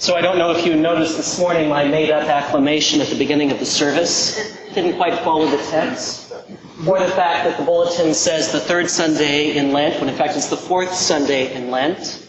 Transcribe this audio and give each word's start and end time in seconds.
So 0.00 0.16
I 0.16 0.22
don't 0.22 0.38
know 0.38 0.50
if 0.50 0.64
you 0.64 0.76
noticed 0.76 1.18
this 1.18 1.38
morning 1.38 1.68
my 1.68 1.84
made-up 1.84 2.26
acclamation 2.26 3.02
at 3.02 3.08
the 3.08 3.18
beginning 3.18 3.52
of 3.52 3.58
the 3.58 3.66
service. 3.66 4.56
Didn't 4.72 4.96
quite 4.96 5.18
follow 5.18 5.44
the 5.46 5.62
text. 5.64 6.32
Or 6.88 6.98
the 6.98 7.10
fact 7.10 7.44
that 7.44 7.58
the 7.58 7.64
bulletin 7.66 8.14
says 8.14 8.50
the 8.50 8.60
third 8.60 8.88
Sunday 8.88 9.58
in 9.58 9.74
Lent, 9.74 10.00
when 10.00 10.08
in 10.08 10.16
fact 10.16 10.38
it's 10.38 10.48
the 10.48 10.56
fourth 10.56 10.94
Sunday 10.94 11.52
in 11.52 11.70
Lent. 11.70 12.26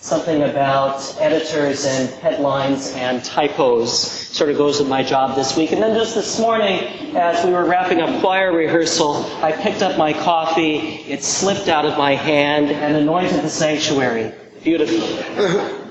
Something 0.00 0.42
about 0.42 1.16
editors 1.18 1.86
and 1.86 2.10
headlines 2.20 2.92
and 2.94 3.24
typos 3.24 3.98
sort 3.98 4.50
of 4.50 4.58
goes 4.58 4.78
with 4.78 4.90
my 4.90 5.02
job 5.02 5.34
this 5.34 5.56
week. 5.56 5.72
And 5.72 5.82
then 5.82 5.96
just 5.96 6.14
this 6.14 6.38
morning, 6.38 7.16
as 7.16 7.42
we 7.42 7.52
were 7.52 7.64
wrapping 7.64 8.02
up 8.02 8.20
choir 8.20 8.52
rehearsal, 8.52 9.24
I 9.42 9.52
picked 9.52 9.80
up 9.80 9.96
my 9.96 10.12
coffee, 10.12 10.76
it 11.08 11.24
slipped 11.24 11.68
out 11.68 11.86
of 11.86 11.96
my 11.96 12.16
hand, 12.16 12.70
and 12.70 12.94
anointed 12.94 13.42
the 13.42 13.48
sanctuary. 13.48 14.30
Beautiful. 14.62 15.80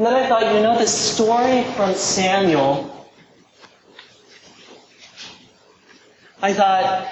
And 0.00 0.06
then 0.06 0.14
I 0.14 0.26
thought, 0.26 0.54
you 0.54 0.62
know, 0.62 0.78
the 0.78 0.86
story 0.86 1.62
from 1.74 1.92
Samuel, 1.92 3.06
I 6.40 6.54
thought, 6.54 7.06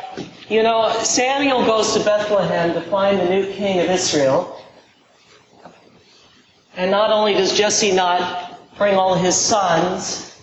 you 0.48 0.62
know, 0.62 0.90
Samuel 1.02 1.66
goes 1.66 1.92
to 1.92 2.02
Bethlehem 2.02 2.72
to 2.72 2.80
find 2.80 3.20
the 3.20 3.28
new 3.28 3.52
king 3.52 3.80
of 3.80 3.90
Israel. 3.90 4.58
And 6.78 6.90
not 6.90 7.10
only 7.10 7.34
does 7.34 7.54
Jesse 7.58 7.92
not 7.92 8.58
bring 8.78 8.94
all 8.94 9.14
his 9.14 9.36
sons, 9.36 10.34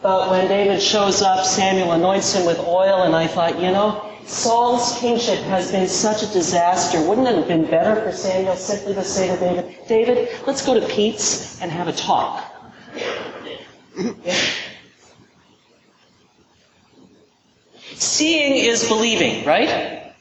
but 0.00 0.30
when 0.30 0.48
David 0.48 0.80
shows 0.80 1.20
up, 1.20 1.44
Samuel 1.44 1.92
anoints 1.92 2.32
him 2.32 2.46
with 2.46 2.58
oil, 2.60 3.02
and 3.02 3.14
I 3.14 3.26
thought, 3.26 3.60
you 3.60 3.70
know, 3.70 4.05
Saul's 4.26 4.98
kingship 4.98 5.38
has 5.44 5.70
been 5.70 5.86
such 5.86 6.22
a 6.22 6.26
disaster. 6.32 7.00
Wouldn't 7.06 7.28
it 7.28 7.36
have 7.36 7.46
been 7.46 7.64
better 7.64 8.00
for 8.00 8.12
Samuel 8.12 8.56
simply 8.56 8.94
to 8.94 9.04
say 9.04 9.28
to 9.28 9.36
David, 9.38 9.76
David, 9.86 10.28
let's 10.46 10.66
go 10.66 10.78
to 10.78 10.86
Peet's 10.88 11.60
and 11.62 11.70
have 11.70 11.86
a 11.86 11.92
talk? 11.92 12.44
Yeah. 13.96 14.34
Seeing 17.94 18.56
is 18.56 18.86
believing, 18.88 19.44
right? 19.46 20.12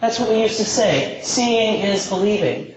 That's 0.00 0.18
what 0.18 0.30
we 0.30 0.40
used 0.40 0.56
to 0.56 0.64
say. 0.64 1.20
Seeing 1.22 1.82
is 1.82 2.08
believing. 2.08 2.74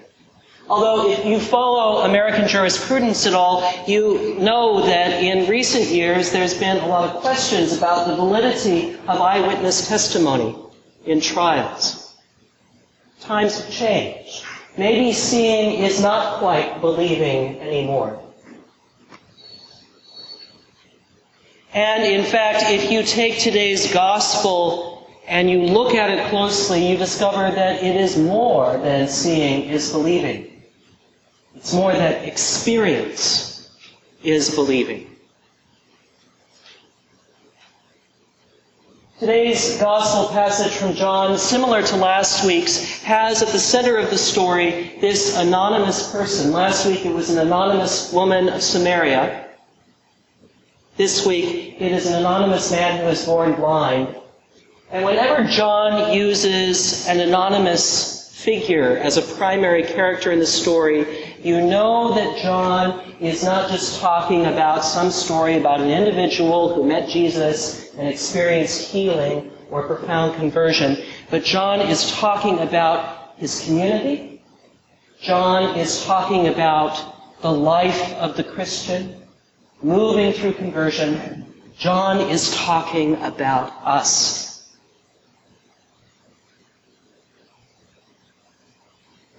Although 0.70 1.12
if 1.12 1.26
you 1.26 1.40
follow 1.40 2.04
American 2.04 2.48
jurisprudence 2.48 3.28
at 3.28 3.34
all, 3.34 3.70
you 3.86 4.36
know 4.40 4.86
that 4.86 5.22
in 5.22 5.50
recent 5.50 5.86
years 5.88 6.32
there's 6.32 6.58
been 6.58 6.78
a 6.78 6.88
lot 6.88 7.10
of 7.10 7.22
questions 7.22 7.78
about 7.78 8.08
the 8.08 8.16
validity 8.16 8.94
of 8.94 9.20
eyewitness 9.20 9.88
testimony 9.88 10.56
in 11.06 11.20
trials. 11.20 12.16
Times 13.20 13.60
have 13.60 13.72
changed. 13.72 14.44
Maybe 14.78 15.12
seeing 15.12 15.84
is 15.84 16.02
not 16.02 16.40
quite 16.40 16.80
believing 16.80 17.60
anymore. 17.60 18.20
And 21.74 22.04
in 22.04 22.24
fact, 22.24 22.64
if 22.68 22.90
you 22.90 23.04
take 23.04 23.40
today's 23.40 23.92
gospel 23.94 25.10
and 25.28 25.50
you 25.50 25.62
look 25.62 25.94
at 25.94 26.10
it 26.10 26.30
closely, 26.30 26.90
you 26.90 26.98
discover 26.98 27.52
that 27.52 27.84
it 27.84 27.96
is 27.96 28.18
more 28.18 28.78
than 28.78 29.08
seeing 29.08 29.70
is 29.70 29.92
believing. 29.92 30.53
It's 31.56 31.74
more 31.74 31.94
that 31.94 32.28
experience 32.28 33.70
is 34.24 34.54
believing. 34.54 35.10
Today's 39.20 39.78
gospel 39.80 40.34
passage 40.34 40.74
from 40.74 40.94
John, 40.96 41.38
similar 41.38 41.82
to 41.82 41.96
last 41.96 42.46
week's, 42.46 43.02
has 43.04 43.42
at 43.42 43.50
the 43.50 43.60
center 43.60 43.98
of 43.98 44.10
the 44.10 44.18
story 44.18 44.98
this 45.00 45.38
anonymous 45.38 46.12
person. 46.12 46.52
Last 46.52 46.86
week 46.86 47.06
it 47.06 47.14
was 47.14 47.30
an 47.30 47.38
anonymous 47.38 48.12
woman 48.12 48.50
of 48.50 48.62
Samaria. 48.62 49.48
This 50.98 51.26
week 51.26 51.78
it 51.80 51.92
is 51.92 52.08
an 52.08 52.16
anonymous 52.16 52.72
man 52.72 53.00
who 53.00 53.06
was 53.06 53.26
born 53.26 53.54
blind. 53.54 54.14
And 54.92 55.06
whenever 55.06 55.46
John 55.46 56.12
uses 56.12 57.08
an 57.08 57.20
anonymous 57.20 58.36
figure 58.44 58.98
as 58.98 59.16
a 59.16 59.22
primary 59.22 59.84
character 59.84 60.32
in 60.34 60.40
the 60.40 60.46
story, 60.46 61.33
you 61.44 61.60
know 61.60 62.14
that 62.14 62.38
John 62.42 63.12
is 63.20 63.44
not 63.44 63.70
just 63.70 64.00
talking 64.00 64.46
about 64.46 64.84
some 64.84 65.12
story 65.12 65.58
about 65.58 65.82
an 65.82 65.90
individual 65.90 66.74
who 66.74 66.86
met 66.86 67.10
Jesus 67.10 67.94
and 67.96 68.08
experienced 68.08 68.90
healing 68.90 69.52
or 69.70 69.84
profound 69.84 70.36
conversion, 70.36 70.98
but 71.30 71.44
John 71.44 71.82
is 71.82 72.12
talking 72.12 72.60
about 72.60 73.34
his 73.38 73.66
community. 73.66 74.42
John 75.20 75.78
is 75.78 76.06
talking 76.06 76.48
about 76.48 77.42
the 77.42 77.52
life 77.52 78.14
of 78.14 78.38
the 78.38 78.44
Christian, 78.44 79.22
moving 79.82 80.32
through 80.32 80.54
conversion. 80.54 81.46
John 81.78 82.22
is 82.30 82.56
talking 82.56 83.16
about 83.22 83.74
us. 83.84 84.53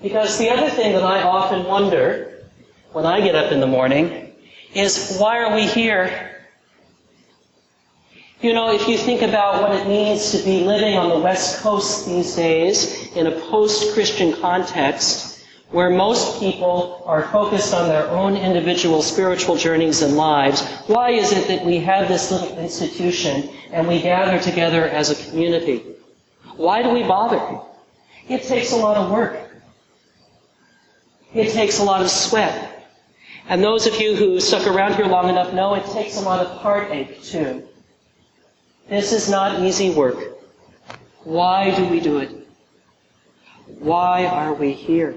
Because 0.04 0.36
the 0.36 0.50
other 0.50 0.68
thing 0.68 0.92
that 0.92 1.02
I 1.02 1.22
often 1.22 1.64
wonder 1.64 2.44
when 2.92 3.06
I 3.06 3.22
get 3.22 3.34
up 3.34 3.50
in 3.52 3.60
the 3.60 3.66
morning 3.66 4.34
is 4.74 5.16
why 5.16 5.38
are 5.38 5.54
we 5.56 5.66
here? 5.66 6.42
You 8.42 8.52
know, 8.52 8.70
if 8.70 8.86
you 8.86 8.98
think 8.98 9.22
about 9.22 9.62
what 9.62 9.72
it 9.74 9.88
means 9.88 10.30
to 10.32 10.44
be 10.44 10.60
living 10.60 10.98
on 10.98 11.08
the 11.08 11.18
West 11.18 11.62
Coast 11.62 12.06
these 12.06 12.36
days 12.36 13.16
in 13.16 13.28
a 13.28 13.30
post-Christian 13.48 14.34
context 14.42 15.42
where 15.70 15.88
most 15.88 16.38
people 16.38 17.02
are 17.06 17.22
focused 17.28 17.72
on 17.72 17.88
their 17.88 18.06
own 18.10 18.36
individual 18.36 19.00
spiritual 19.00 19.56
journeys 19.56 20.02
and 20.02 20.18
lives, 20.18 20.66
why 20.86 21.12
is 21.12 21.32
it 21.32 21.48
that 21.48 21.64
we 21.64 21.78
have 21.78 22.08
this 22.08 22.30
little 22.30 22.58
institution 22.58 23.48
and 23.72 23.88
we 23.88 24.02
gather 24.02 24.38
together 24.38 24.84
as 24.84 25.08
a 25.08 25.30
community? 25.30 25.82
Why 26.56 26.82
do 26.82 26.90
we 26.90 27.02
bother? 27.04 27.62
It 28.28 28.42
takes 28.42 28.70
a 28.72 28.76
lot 28.76 28.98
of 28.98 29.10
work. 29.10 29.43
It 31.34 31.52
takes 31.52 31.80
a 31.80 31.82
lot 31.82 32.00
of 32.00 32.10
sweat. 32.10 32.70
And 33.48 33.62
those 33.62 33.86
of 33.86 34.00
you 34.00 34.14
who 34.14 34.40
stuck 34.40 34.66
around 34.66 34.94
here 34.94 35.06
long 35.06 35.28
enough 35.28 35.52
know 35.52 35.74
it 35.74 35.84
takes 35.86 36.16
a 36.16 36.20
lot 36.20 36.44
of 36.44 36.50
heartache 36.58 37.22
too. 37.22 37.66
This 38.88 39.12
is 39.12 39.28
not 39.28 39.60
easy 39.60 39.90
work. 39.90 40.38
Why 41.24 41.74
do 41.74 41.86
we 41.86 42.00
do 42.00 42.18
it? 42.18 42.30
Why 43.78 44.26
are 44.26 44.54
we 44.54 44.72
here? 44.72 45.14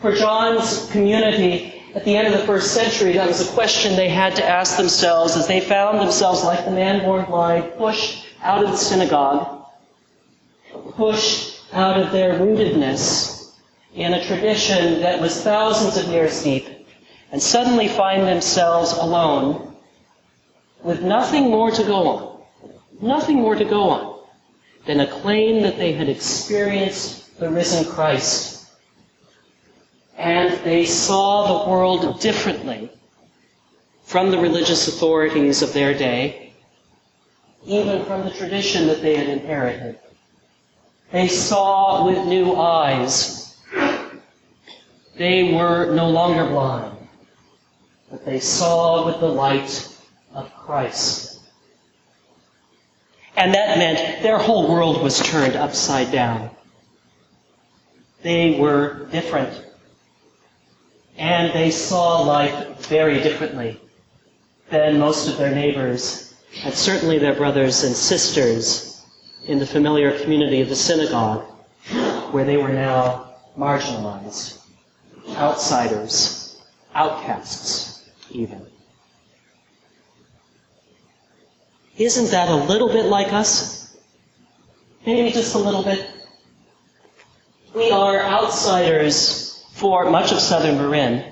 For 0.00 0.12
John's 0.12 0.90
community 0.90 1.82
at 1.94 2.04
the 2.04 2.16
end 2.16 2.26
of 2.26 2.38
the 2.38 2.46
first 2.46 2.74
century, 2.74 3.14
that 3.14 3.26
was 3.26 3.48
a 3.48 3.52
question 3.52 3.96
they 3.96 4.08
had 4.08 4.36
to 4.36 4.46
ask 4.46 4.76
themselves 4.76 5.36
as 5.36 5.46
they 5.46 5.60
found 5.60 5.98
themselves, 5.98 6.44
like 6.44 6.64
the 6.64 6.70
man 6.70 7.02
born 7.02 7.24
blind, 7.24 7.72
pushed 7.78 8.26
out 8.42 8.62
of 8.62 8.70
the 8.70 8.76
synagogue, 8.76 9.64
pushed 10.92 11.53
out 11.74 11.98
of 11.98 12.12
their 12.12 12.38
rootedness 12.38 13.52
in 13.94 14.14
a 14.14 14.24
tradition 14.24 15.00
that 15.00 15.20
was 15.20 15.42
thousands 15.42 15.96
of 15.96 16.10
years 16.10 16.42
deep 16.42 16.66
and 17.32 17.42
suddenly 17.42 17.88
find 17.88 18.22
themselves 18.26 18.92
alone 18.92 19.76
with 20.84 21.02
nothing 21.02 21.50
more 21.50 21.70
to 21.72 21.82
go 21.82 22.08
on, 22.08 22.42
nothing 23.00 23.36
more 23.36 23.56
to 23.56 23.64
go 23.64 23.90
on 23.90 24.20
than 24.86 25.00
a 25.00 25.06
claim 25.06 25.62
that 25.62 25.76
they 25.76 25.92
had 25.92 26.08
experienced 26.08 27.38
the 27.40 27.50
risen 27.50 27.84
Christ. 27.84 28.66
And 30.16 30.52
they 30.64 30.84
saw 30.84 31.64
the 31.64 31.70
world 31.70 32.20
differently 32.20 32.90
from 34.04 34.30
the 34.30 34.38
religious 34.38 34.86
authorities 34.86 35.62
of 35.62 35.72
their 35.72 35.92
day, 35.94 36.52
even 37.66 38.04
from 38.04 38.24
the 38.24 38.30
tradition 38.30 38.86
that 38.86 39.02
they 39.02 39.16
had 39.16 39.28
inherited. 39.28 39.98
They 41.14 41.28
saw 41.28 42.04
with 42.04 42.26
new 42.26 42.56
eyes. 42.56 43.56
They 45.16 45.52
were 45.54 45.94
no 45.94 46.10
longer 46.10 46.44
blind, 46.44 46.96
but 48.10 48.26
they 48.26 48.40
saw 48.40 49.06
with 49.06 49.20
the 49.20 49.28
light 49.28 49.96
of 50.34 50.52
Christ. 50.56 51.38
And 53.36 53.54
that 53.54 53.78
meant 53.78 54.24
their 54.24 54.38
whole 54.38 54.68
world 54.68 55.04
was 55.04 55.20
turned 55.20 55.54
upside 55.54 56.10
down. 56.10 56.50
They 58.22 58.58
were 58.58 59.06
different. 59.12 59.64
And 61.16 61.52
they 61.52 61.70
saw 61.70 62.22
life 62.22 62.88
very 62.88 63.22
differently 63.22 63.80
than 64.68 64.98
most 64.98 65.28
of 65.28 65.38
their 65.38 65.54
neighbors, 65.54 66.34
and 66.64 66.74
certainly 66.74 67.18
their 67.18 67.36
brothers 67.36 67.84
and 67.84 67.94
sisters 67.94 68.93
in 69.46 69.58
the 69.58 69.66
familiar 69.66 70.18
community 70.20 70.60
of 70.60 70.68
the 70.68 70.76
synagogue, 70.76 71.42
where 72.32 72.44
they 72.44 72.56
were 72.56 72.72
now 72.72 73.34
marginalized, 73.58 74.60
outsiders, 75.36 76.62
outcasts, 76.94 78.08
even. 78.30 78.64
Isn't 81.96 82.30
that 82.30 82.48
a 82.48 82.56
little 82.56 82.88
bit 82.88 83.06
like 83.06 83.32
us? 83.32 83.96
Maybe 85.06 85.30
just 85.30 85.54
a 85.54 85.58
little 85.58 85.82
bit. 85.82 86.10
we 87.74 87.90
are 87.90 88.20
outsiders 88.20 89.64
for 89.72 90.10
much 90.10 90.32
of 90.32 90.40
southern 90.40 90.76
Marin. 90.76 91.24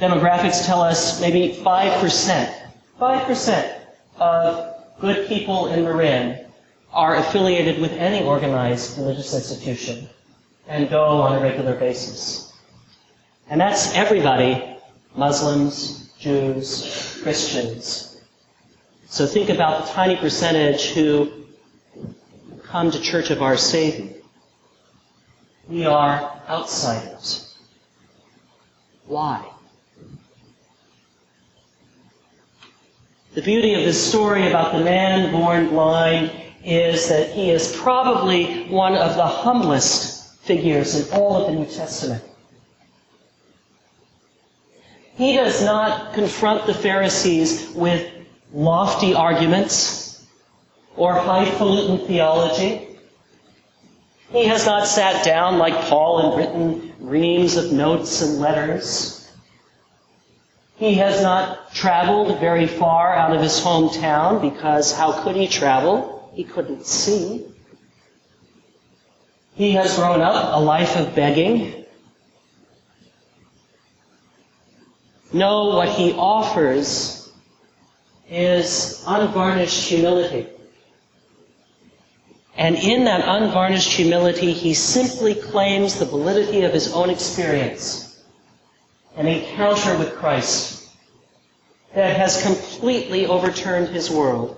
Demographics 0.00 0.64
tell 0.64 0.80
us 0.80 1.20
maybe 1.20 1.54
5%, 1.62 2.54
5% 2.98 3.80
of 4.18 4.69
good 5.00 5.26
people 5.28 5.68
in 5.68 5.84
Marin 5.84 6.46
are 6.92 7.16
affiliated 7.16 7.80
with 7.80 7.92
any 7.92 8.24
organized 8.24 8.98
religious 8.98 9.34
institution 9.34 10.08
and 10.68 10.88
go 10.90 11.22
on 11.22 11.38
a 11.38 11.40
regular 11.40 11.74
basis. 11.74 12.52
And 13.48 13.60
that's 13.60 13.94
everybody 13.94 14.76
Muslims, 15.16 16.10
Jews, 16.18 17.18
Christians. 17.22 18.22
So 19.06 19.26
think 19.26 19.48
about 19.48 19.86
the 19.86 19.92
tiny 19.92 20.16
percentage 20.16 20.90
who 20.90 21.32
come 22.62 22.90
to 22.92 23.00
Church 23.00 23.30
of 23.30 23.42
Our 23.42 23.56
Savior. 23.56 24.14
We 25.66 25.86
are 25.86 26.40
outsiders. 26.48 27.58
Why? 29.06 29.49
The 33.32 33.42
beauty 33.42 33.74
of 33.74 33.84
this 33.84 34.08
story 34.08 34.48
about 34.48 34.72
the 34.72 34.82
man 34.82 35.30
born 35.30 35.68
blind 35.68 36.32
is 36.64 37.08
that 37.08 37.30
he 37.30 37.50
is 37.50 37.76
probably 37.76 38.64
one 38.64 38.96
of 38.96 39.14
the 39.14 39.26
humblest 39.26 40.34
figures 40.42 40.96
in 40.96 41.16
all 41.16 41.36
of 41.36 41.46
the 41.46 41.60
New 41.60 41.66
Testament. 41.66 42.24
He 45.14 45.36
does 45.36 45.62
not 45.62 46.12
confront 46.12 46.66
the 46.66 46.74
Pharisees 46.74 47.70
with 47.72 48.10
lofty 48.52 49.14
arguments 49.14 50.26
or 50.96 51.14
highfalutin 51.14 52.08
theology. 52.08 52.98
He 54.32 54.46
has 54.46 54.66
not 54.66 54.88
sat 54.88 55.24
down 55.24 55.58
like 55.58 55.74
Paul 55.88 56.18
and 56.18 56.36
written 56.36 56.94
reams 56.98 57.56
of 57.56 57.70
notes 57.70 58.22
and 58.22 58.40
letters. 58.40 59.19
He 60.80 60.94
has 60.94 61.22
not 61.22 61.74
traveled 61.74 62.40
very 62.40 62.66
far 62.66 63.14
out 63.14 63.36
of 63.36 63.42
his 63.42 63.60
hometown 63.60 64.40
because 64.40 64.94
how 64.94 65.12
could 65.22 65.36
he 65.36 65.46
travel? 65.46 66.30
He 66.32 66.42
couldn't 66.42 66.86
see. 66.86 67.44
He 69.56 69.72
has 69.72 69.94
grown 69.96 70.22
up 70.22 70.54
a 70.54 70.58
life 70.58 70.96
of 70.96 71.14
begging. 71.14 71.84
No, 75.34 75.76
what 75.76 75.90
he 75.90 76.14
offers 76.14 77.30
is 78.30 79.04
unvarnished 79.06 79.86
humility. 79.86 80.46
And 82.56 82.76
in 82.76 83.04
that 83.04 83.28
unvarnished 83.28 83.92
humility, 83.92 84.54
he 84.54 84.72
simply 84.72 85.34
claims 85.34 85.98
the 85.98 86.06
validity 86.06 86.62
of 86.62 86.72
his 86.72 86.90
own 86.94 87.10
experience 87.10 88.09
an 89.20 89.26
encounter 89.26 89.98
with 89.98 90.14
Christ 90.14 90.88
that 91.94 92.16
has 92.16 92.42
completely 92.42 93.26
overturned 93.26 93.88
his 93.88 94.10
world. 94.10 94.56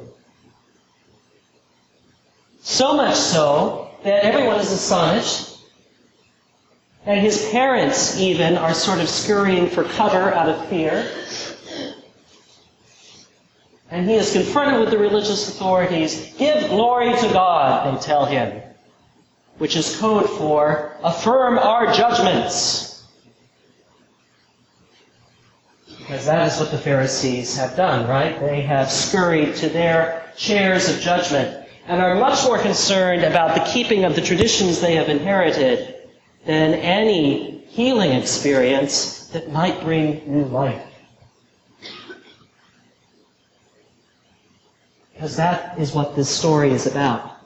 So 2.60 2.94
much 2.96 3.16
so 3.16 3.90
that 4.04 4.24
everyone 4.24 4.60
is 4.60 4.70
astonished. 4.70 5.48
And 7.04 7.20
his 7.20 7.48
parents, 7.50 8.20
even, 8.20 8.56
are 8.56 8.72
sort 8.72 9.00
of 9.00 9.08
scurrying 9.08 9.66
for 9.66 9.82
cover 9.82 10.32
out 10.32 10.48
of 10.48 10.68
fear. 10.68 11.10
And 13.90 14.08
he 14.08 14.14
is 14.14 14.32
confronted 14.32 14.78
with 14.78 14.90
the 14.90 14.98
religious 14.98 15.48
authorities. 15.48 16.32
Give 16.38 16.68
glory 16.68 17.12
to 17.16 17.28
God, 17.32 17.98
they 17.98 18.00
tell 18.00 18.26
him, 18.26 18.62
which 19.58 19.74
is 19.74 19.96
code 19.96 20.30
for 20.30 20.96
affirm 21.02 21.58
our 21.58 21.92
judgments. 21.92 22.91
Because 26.12 26.26
that 26.26 26.52
is 26.52 26.60
what 26.60 26.70
the 26.70 26.76
Pharisees 26.76 27.56
have 27.56 27.74
done, 27.74 28.06
right? 28.06 28.38
They 28.38 28.60
have 28.60 28.90
scurried 28.90 29.54
to 29.56 29.70
their 29.70 30.30
chairs 30.36 30.90
of 30.90 31.00
judgment 31.00 31.66
and 31.86 32.02
are 32.02 32.14
much 32.14 32.44
more 32.44 32.58
concerned 32.58 33.24
about 33.24 33.54
the 33.54 33.64
keeping 33.72 34.04
of 34.04 34.14
the 34.14 34.20
traditions 34.20 34.78
they 34.78 34.94
have 34.96 35.08
inherited 35.08 35.94
than 36.44 36.74
any 36.74 37.60
healing 37.60 38.12
experience 38.12 39.28
that 39.28 39.50
might 39.52 39.80
bring 39.80 40.22
new 40.30 40.44
life. 40.44 40.84
Because 45.14 45.34
that 45.36 45.78
is 45.78 45.94
what 45.94 46.14
this 46.14 46.28
story 46.28 46.72
is 46.72 46.86
about. 46.86 47.38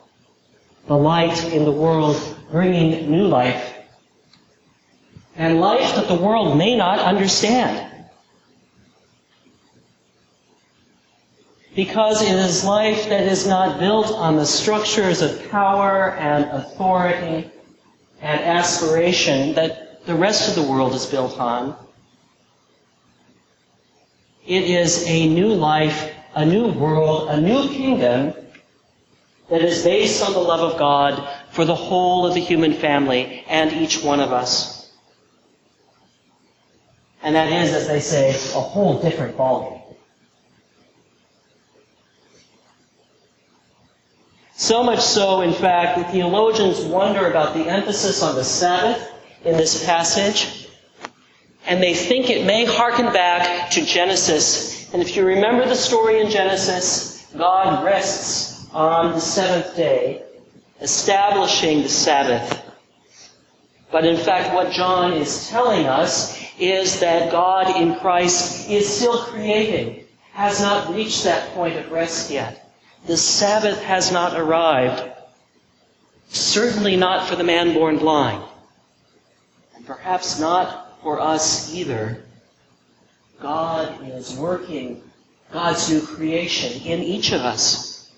The 0.88 0.98
light 0.98 1.52
in 1.52 1.64
the 1.64 1.70
world 1.70 2.16
bringing 2.50 3.12
new 3.12 3.28
life. 3.28 3.76
And 5.36 5.60
life 5.60 5.94
that 5.94 6.08
the 6.08 6.16
world 6.16 6.58
may 6.58 6.76
not 6.76 6.98
understand. 6.98 7.92
Because 11.76 12.22
it 12.22 12.34
is 12.34 12.64
life 12.64 13.10
that 13.10 13.24
is 13.26 13.46
not 13.46 13.78
built 13.78 14.10
on 14.10 14.36
the 14.36 14.46
structures 14.46 15.20
of 15.20 15.50
power 15.50 16.12
and 16.12 16.46
authority 16.46 17.50
and 18.22 18.40
aspiration 18.40 19.52
that 19.52 20.04
the 20.06 20.14
rest 20.14 20.48
of 20.48 20.54
the 20.54 20.70
world 20.70 20.94
is 20.94 21.04
built 21.04 21.38
on. 21.38 21.76
It 24.46 24.64
is 24.64 25.04
a 25.06 25.28
new 25.28 25.48
life, 25.48 26.14
a 26.34 26.46
new 26.46 26.68
world, 26.68 27.28
a 27.28 27.38
new 27.38 27.68
kingdom 27.68 28.32
that 29.50 29.60
is 29.60 29.84
based 29.84 30.24
on 30.24 30.32
the 30.32 30.38
love 30.38 30.72
of 30.72 30.78
God 30.78 31.28
for 31.50 31.66
the 31.66 31.74
whole 31.74 32.26
of 32.26 32.32
the 32.32 32.40
human 32.40 32.72
family 32.72 33.44
and 33.48 33.70
each 33.70 34.02
one 34.02 34.20
of 34.20 34.32
us. 34.32 34.90
And 37.22 37.34
that 37.34 37.52
is, 37.52 37.74
as 37.74 37.86
they 37.86 38.00
say, 38.00 38.30
a 38.30 38.60
whole 38.60 39.02
different 39.02 39.36
ballgame. 39.36 39.75
So 44.58 44.82
much 44.82 45.00
so, 45.00 45.42
in 45.42 45.52
fact, 45.52 45.98
that 45.98 46.10
theologians 46.12 46.80
wonder 46.80 47.30
about 47.30 47.52
the 47.52 47.68
emphasis 47.68 48.22
on 48.22 48.36
the 48.36 48.42
Sabbath 48.42 49.12
in 49.44 49.54
this 49.58 49.84
passage, 49.84 50.68
and 51.66 51.82
they 51.82 51.92
think 51.92 52.30
it 52.30 52.46
may 52.46 52.64
harken 52.64 53.12
back 53.12 53.70
to 53.72 53.84
Genesis. 53.84 54.90
And 54.94 55.02
if 55.02 55.14
you 55.14 55.26
remember 55.26 55.68
the 55.68 55.74
story 55.74 56.22
in 56.22 56.30
Genesis, 56.30 57.30
God 57.36 57.84
rests 57.84 58.66
on 58.72 59.12
the 59.12 59.20
seventh 59.20 59.76
day, 59.76 60.22
establishing 60.80 61.82
the 61.82 61.90
Sabbath. 61.90 62.62
But 63.92 64.06
in 64.06 64.16
fact, 64.16 64.54
what 64.54 64.72
John 64.72 65.12
is 65.12 65.50
telling 65.50 65.84
us 65.84 66.42
is 66.58 66.98
that 67.00 67.30
God 67.30 67.76
in 67.76 67.96
Christ 67.96 68.70
is 68.70 68.88
still 68.88 69.18
creating, 69.18 70.06
has 70.32 70.62
not 70.62 70.94
reached 70.94 71.24
that 71.24 71.50
point 71.50 71.76
of 71.76 71.92
rest 71.92 72.30
yet. 72.30 72.65
The 73.04 73.16
Sabbath 73.16 73.82
has 73.82 74.10
not 74.10 74.38
arrived. 74.38 75.12
Certainly 76.28 76.96
not 76.96 77.28
for 77.28 77.36
the 77.36 77.44
man 77.44 77.74
born 77.74 77.98
blind. 77.98 78.42
And 79.76 79.86
perhaps 79.86 80.40
not 80.40 81.00
for 81.02 81.20
us 81.20 81.72
either. 81.74 82.24
God 83.40 84.02
is 84.08 84.34
working 84.34 85.02
God's 85.52 85.90
new 85.90 86.00
creation 86.00 86.82
in 86.82 87.02
each 87.02 87.32
of 87.32 87.42
us. 87.42 88.10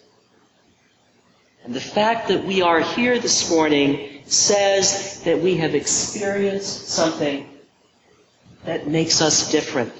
And 1.65 1.75
the 1.75 1.81
fact 1.81 2.29
that 2.29 2.45
we 2.45 2.63
are 2.63 2.81
here 2.81 3.19
this 3.19 3.51
morning 3.51 4.23
says 4.25 5.21
that 5.25 5.39
we 5.39 5.57
have 5.57 5.75
experienced 5.75 6.89
something 6.89 7.47
that 8.65 8.89
makes 8.89 9.21
us 9.21 9.51
different. 9.51 9.93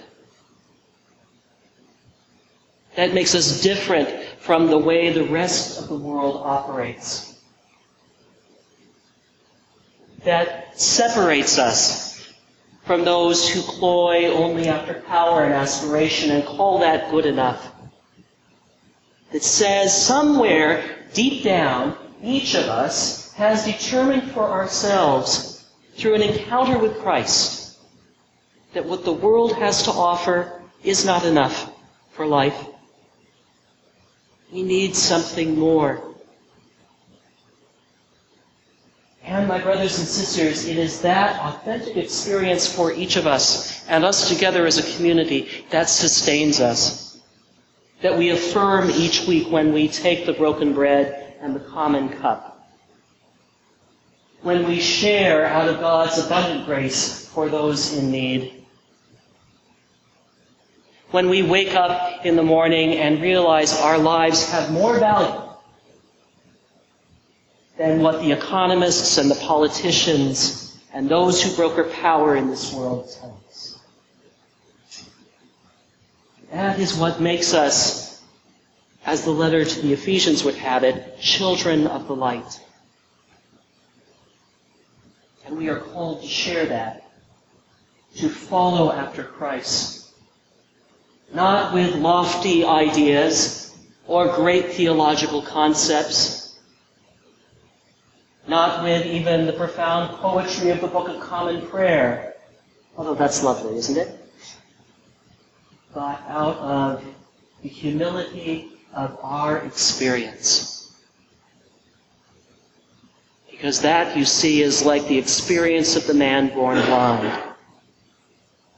That 2.97 3.13
makes 3.13 3.35
us 3.35 3.63
different 3.63 4.09
from 4.39 4.69
the 4.69 4.79
way 4.79 5.13
the 5.13 5.25
rest 5.25 5.81
of 5.81 5.89
the 5.89 5.97
world 5.97 6.41
operates. 6.45 7.39
That 10.25 10.79
separates 10.81 11.59
us 11.59 12.33
from 12.85 13.05
those 13.05 13.49
who 13.49 13.61
cloy 13.63 14.33
only 14.33 14.69
after 14.69 14.95
power 14.95 15.45
and 15.45 15.53
aspiration 15.53 16.31
and 16.31 16.45
call 16.45 16.79
that 16.81 17.11
good 17.11 17.27
enough. 17.27 17.73
That 19.33 19.43
says 19.43 20.07
somewhere 20.07 21.07
deep 21.13 21.45
down, 21.45 21.97
each 22.23 22.55
of 22.55 22.65
us 22.65 23.33
has 23.35 23.65
determined 23.65 24.31
for 24.33 24.49
ourselves 24.49 25.67
through 25.95 26.15
an 26.15 26.23
encounter 26.23 26.79
with 26.79 26.99
Christ 27.01 27.79
that 28.73 28.85
what 28.85 29.05
the 29.05 29.13
world 29.13 29.53
has 29.55 29.83
to 29.85 29.91
offer 29.91 30.63
is 30.83 31.05
not 31.05 31.25
enough 31.25 31.73
for 32.13 32.27
life. 32.27 32.67
We 34.53 34.63
need 34.63 34.97
something 34.97 35.59
more. 35.59 36.03
And 39.23 39.47
my 39.47 39.59
brothers 39.61 39.99
and 39.99 40.09
sisters, 40.09 40.67
it 40.67 40.79
is 40.79 41.03
that 41.03 41.39
authentic 41.41 41.97
experience 41.97 42.73
for 42.73 42.93
each 42.93 43.17
of 43.17 43.27
us 43.27 43.87
and 43.89 44.05
us 44.05 44.29
together 44.29 44.67
as 44.67 44.79
a 44.79 44.97
community 44.97 45.49
that 45.71 45.91
sustains 45.91 46.61
us. 46.61 47.21
That 48.01 48.17
we 48.17 48.31
affirm 48.31 48.91
each 48.91 49.27
week 49.27 49.51
when 49.51 49.73
we 49.73 49.89
take 49.89 50.25
the 50.25 50.33
broken 50.33 50.73
bread 50.73 51.37
and 51.41 51.55
the 51.55 51.61
common 51.61 52.09
cup. 52.09 52.55
when 54.43 54.67
we 54.69 54.81
share 54.81 55.47
out 55.47 55.69
of 55.69 55.81
God's 55.81 56.19
abundant 56.19 56.65
grace 56.67 57.27
for 57.29 57.49
those 57.49 57.95
in 57.95 58.11
need. 58.11 58.65
When 61.11 61.29
we 61.29 61.43
wake 61.43 61.75
up 61.75 62.08
in 62.25 62.37
the 62.37 62.43
morning 62.43 62.95
and 62.95 63.21
realize 63.21 63.79
our 63.81 63.99
lives 63.99 64.51
have 64.51 64.71
more 64.71 64.99
value 64.99 65.43
than 67.77 68.01
what 68.03 68.21
the 68.21 68.33
economists 68.33 69.19
and 69.19 69.31
the 69.31 69.37
politicians 69.37 70.79
and 70.93 71.09
those 71.09 71.43
who 71.43 71.55
broker 71.55 71.85
power 71.85 72.35
in 72.37 72.49
this 72.49 72.73
world 72.73 73.09
tell 73.21 73.41
us. 73.49 73.79
That 76.51 76.79
is 76.81 76.95
what 76.97 77.21
makes 77.21 77.55
us, 77.55 78.23
as 79.05 79.25
the 79.25 79.31
letter 79.31 79.65
to 79.65 79.83
the 79.83 79.93
Ephesians 79.93 80.43
would 80.45 80.57
have 80.57 80.83
it, 80.83 81.21
children 81.21 81.87
of 81.87 82.09
the 82.09 82.17
light. 82.17 82.61
And 85.47 85.57
we 85.57 85.69
are 85.69 85.79
called 85.79 86.23
to 86.23 86.27
share 86.27 86.67
that, 86.67 87.05
to 88.17 88.29
follow 88.29 88.91
after 88.91 89.23
Christ. 89.23 89.98
Not 91.33 91.75
with 91.75 91.95
lofty 91.95 92.65
ideas 92.65 93.77
or 94.07 94.35
great 94.35 94.73
theological 94.73 95.43
concepts, 95.43 96.59
not 98.47 98.83
with 98.83 99.05
even 99.05 99.47
the 99.47 99.53
profound 99.53 100.17
poetry 100.17 100.71
of 100.71 100.81
the 100.81 100.87
Book 100.87 101.09
of 101.09 101.21
Common 101.21 101.67
Prayer, 101.67 102.35
although 102.97 103.15
that's 103.15 103.43
lovely, 103.43 103.77
isn't 103.77 103.99
it? 103.99 104.19
But 105.93 106.23
out 106.29 106.57
of 106.57 107.05
the 107.63 107.69
humility 107.69 108.71
of 108.95 109.19
our 109.23 109.59
experience. 109.59 110.97
Because 113.51 113.81
that, 113.83 114.17
you 114.17 114.25
see, 114.25 114.63
is 114.63 114.85
like 114.85 115.07
the 115.09 115.19
experience 115.19 115.97
of 115.97 116.07
the 116.07 116.15
man 116.15 116.49
born 116.49 116.81
blind. 116.87 117.55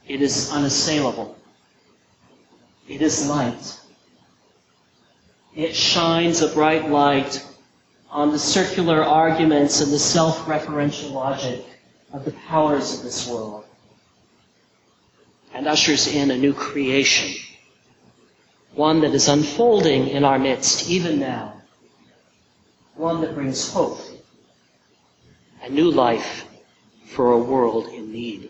It 0.07 0.21
is 0.21 0.51
unassailable. 0.51 1.37
It 2.91 3.01
is 3.01 3.25
light. 3.29 3.79
It 5.55 5.73
shines 5.73 6.41
a 6.41 6.49
bright 6.49 6.89
light 6.89 7.41
on 8.09 8.31
the 8.31 8.37
circular 8.37 9.01
arguments 9.01 9.79
and 9.79 9.93
the 9.93 9.97
self-referential 9.97 11.13
logic 11.13 11.63
of 12.11 12.25
the 12.25 12.33
powers 12.33 12.97
of 12.97 13.03
this 13.03 13.29
world 13.29 13.63
and 15.53 15.69
ushers 15.69 16.05
in 16.07 16.31
a 16.31 16.37
new 16.37 16.51
creation, 16.51 17.41
one 18.73 18.99
that 18.99 19.15
is 19.15 19.29
unfolding 19.29 20.09
in 20.09 20.25
our 20.25 20.37
midst 20.37 20.89
even 20.89 21.17
now, 21.17 21.61
one 22.95 23.21
that 23.21 23.35
brings 23.35 23.71
hope 23.71 24.01
a 25.63 25.69
new 25.69 25.89
life 25.89 26.45
for 27.05 27.31
a 27.31 27.37
world 27.37 27.87
in 27.87 28.11
need. 28.11 28.49